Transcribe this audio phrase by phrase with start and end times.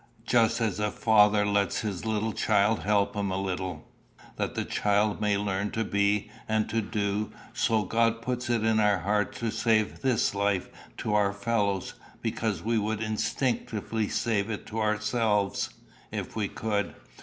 [0.25, 3.87] Just as a father lets his little child help him a little,
[4.35, 8.79] that the child may learn to be and to do, so God puts it in
[8.79, 11.93] our hearts to save this life to our fellows,
[12.23, 15.69] because we would instinctively save it to ourselves,
[16.11, 16.95] if we could.